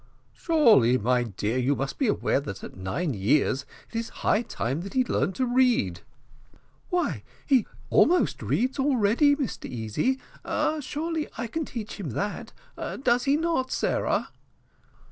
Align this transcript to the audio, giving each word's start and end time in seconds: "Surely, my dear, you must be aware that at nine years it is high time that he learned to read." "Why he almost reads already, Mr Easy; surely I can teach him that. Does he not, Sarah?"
"Surely, 0.33 0.97
my 0.97 1.21
dear, 1.21 1.59
you 1.59 1.75
must 1.75 1.99
be 1.99 2.07
aware 2.07 2.39
that 2.39 2.63
at 2.63 2.75
nine 2.75 3.13
years 3.13 3.67
it 3.87 3.95
is 3.95 4.09
high 4.25 4.41
time 4.41 4.81
that 4.81 4.95
he 4.95 5.03
learned 5.05 5.35
to 5.35 5.45
read." 5.45 5.99
"Why 6.89 7.21
he 7.45 7.67
almost 7.91 8.41
reads 8.41 8.79
already, 8.79 9.35
Mr 9.35 9.65
Easy; 9.69 10.19
surely 10.79 11.27
I 11.37 11.45
can 11.45 11.65
teach 11.65 11.99
him 11.99 12.13
that. 12.17 12.51
Does 13.03 13.25
he 13.25 13.37
not, 13.37 13.69
Sarah?" 13.71 14.29